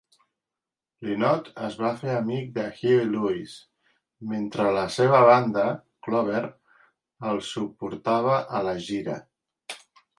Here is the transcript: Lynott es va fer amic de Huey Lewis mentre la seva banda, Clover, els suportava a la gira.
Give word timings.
Lynott 1.07 1.51
es 1.67 1.75
va 1.81 1.91
fer 1.99 2.15
amic 2.21 2.49
de 2.55 2.65
Huey 2.79 3.05
Lewis 3.11 3.55
mentre 4.33 4.67
la 4.79 4.89
seva 4.99 5.23
banda, 5.29 5.69
Clover, 6.09 6.45
els 7.35 7.55
suportava 7.61 8.45
a 8.63 8.69
la 8.71 8.79
gira. 8.91 9.25